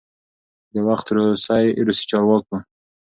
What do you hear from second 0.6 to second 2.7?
چې د وخت روسی چارواکو،